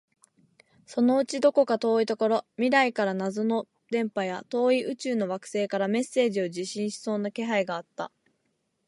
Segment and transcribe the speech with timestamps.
[0.87, 8.11] そのうちどこか遠いところ、未来から謎の電波や、遠い宇宙の惑星からメッセージを受信しそうな気配があった